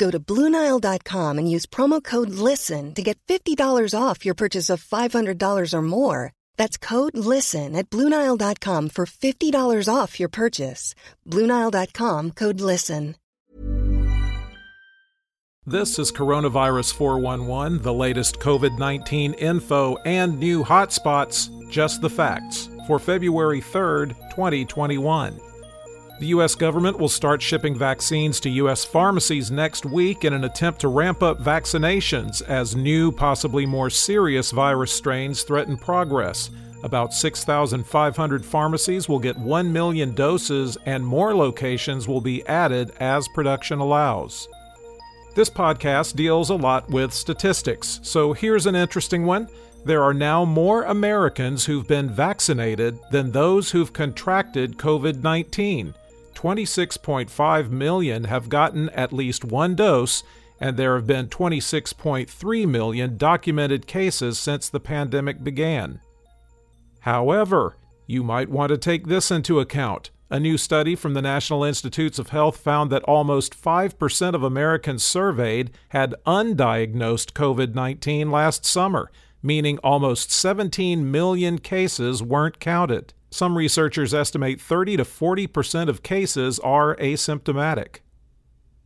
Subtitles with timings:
[0.00, 4.82] Go to BlueNile.com and use promo code LISTEN to get $50 off your purchase of
[4.82, 6.32] $500 or more.
[6.56, 10.94] That's code LISTEN at BlueNile.com for $50 off your purchase.
[11.28, 13.16] BlueNile.com code LISTEN.
[15.66, 22.70] This is Coronavirus 411, the latest COVID 19 info and new hotspots, just the facts,
[22.86, 25.49] for February 3rd, 2021.
[26.20, 26.54] The U.S.
[26.54, 28.84] government will start shipping vaccines to U.S.
[28.84, 34.50] pharmacies next week in an attempt to ramp up vaccinations as new, possibly more serious
[34.50, 36.50] virus strains threaten progress.
[36.84, 43.26] About 6,500 pharmacies will get 1 million doses, and more locations will be added as
[43.28, 44.46] production allows.
[45.34, 49.48] This podcast deals a lot with statistics, so here's an interesting one.
[49.86, 55.94] There are now more Americans who've been vaccinated than those who've contracted COVID 19.
[56.40, 60.22] 26.5 million have gotten at least one dose,
[60.58, 66.00] and there have been 26.3 million documented cases since the pandemic began.
[67.00, 70.08] However, you might want to take this into account.
[70.30, 75.04] A new study from the National Institutes of Health found that almost 5% of Americans
[75.04, 79.10] surveyed had undiagnosed COVID 19 last summer,
[79.42, 83.12] meaning almost 17 million cases weren't counted.
[83.30, 87.98] Some researchers estimate 30 to 40% of cases are asymptomatic.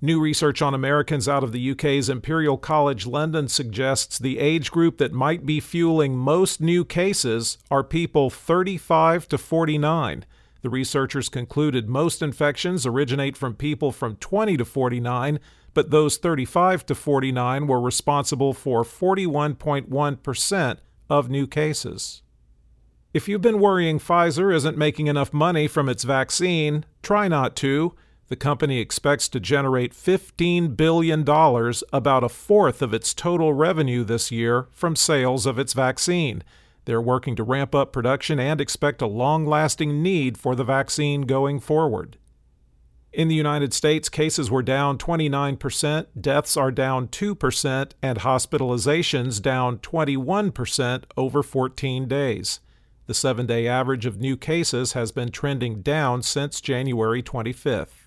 [0.00, 4.98] New research on Americans out of the UK's Imperial College London suggests the age group
[4.98, 10.24] that might be fueling most new cases are people 35 to 49
[10.62, 15.38] the researchers concluded most infections originate from people from 20 to 49,
[15.72, 20.78] but those 35 to 49 were responsible for 41.1%
[21.08, 22.22] of new cases.
[23.14, 27.94] If you've been worrying Pfizer isn't making enough money from its vaccine, try not to.
[28.28, 31.22] The company expects to generate $15 billion,
[31.90, 36.44] about a fourth of its total revenue this year, from sales of its vaccine.
[36.84, 41.22] They're working to ramp up production and expect a long lasting need for the vaccine
[41.22, 42.18] going forward.
[43.10, 49.78] In the United States, cases were down 29%, deaths are down 2%, and hospitalizations down
[49.78, 52.60] 21% over 14 days.
[53.08, 58.06] The seven day average of new cases has been trending down since January 25th.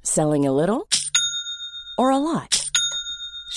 [0.00, 0.88] Selling a little
[1.98, 2.59] or a lot?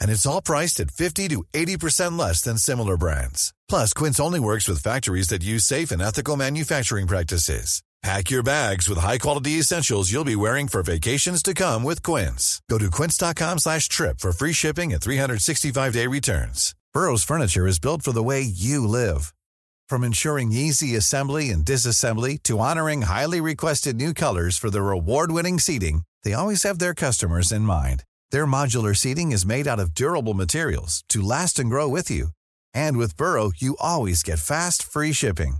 [0.00, 3.52] And it's all priced at 50 to 80% less than similar brands.
[3.68, 7.82] Plus, Quince only works with factories that use safe and ethical manufacturing practices.
[8.04, 12.60] Pack your bags with high-quality essentials you'll be wearing for vacations to come with Quince.
[12.68, 16.74] Go to quince.com slash trip for free shipping and 365-day returns.
[16.92, 19.32] Burrow's furniture is built for the way you live.
[19.88, 25.58] From ensuring easy assembly and disassembly to honoring highly requested new colors for their award-winning
[25.58, 28.04] seating, they always have their customers in mind.
[28.34, 32.30] Their modular seating is made out of durable materials to last and grow with you.
[32.82, 35.58] And with Burrow, you always get fast, free shipping.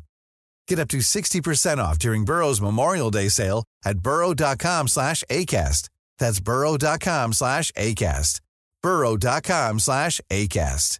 [0.67, 5.89] Get up to 60% off during Burrow's Memorial Day sale at burrow.com slash ACAST.
[6.19, 8.41] That's burrow.com slash ACAST.
[8.83, 10.99] burrow.com slash ACAST.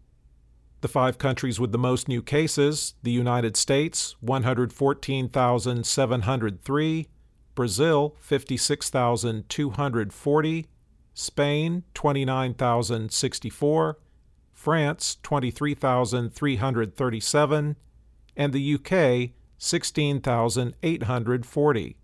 [0.83, 7.09] The five countries with the most new cases the United States, 114,703,
[7.55, 10.67] Brazil, 56,240,
[11.15, 13.99] Spain 29,064,
[14.53, 17.77] France 23,337,
[18.37, 21.97] and the UK 16,840.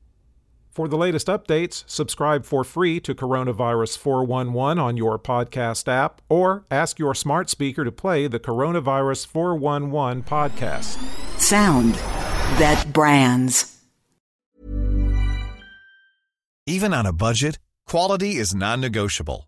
[0.73, 6.65] For the latest updates, subscribe for free to Coronavirus 411 on your podcast app or
[6.71, 10.97] ask your smart speaker to play the Coronavirus 411 podcast.
[11.39, 11.93] Sound
[12.57, 13.77] that brands.
[16.65, 19.47] Even on a budget, quality is non negotiable.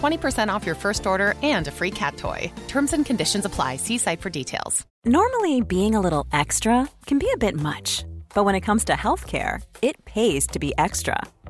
[0.01, 2.51] 20% off your first order and a free cat toy.
[2.67, 3.77] Terms and conditions apply.
[3.77, 4.85] See site for details.
[5.05, 8.05] Normally, being a little extra can be a bit much,
[8.35, 11.17] but when it comes to healthcare, it pays to be extra.